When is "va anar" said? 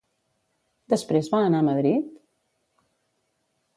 1.35-1.61